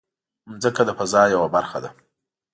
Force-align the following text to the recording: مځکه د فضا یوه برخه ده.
مځکه 0.49 0.81
د 0.87 0.91
فضا 0.97 1.21
یوه 1.33 1.47
برخه 1.55 1.77
ده. 1.83 1.89